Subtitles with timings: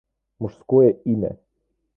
[0.39, 1.37] Мужское имя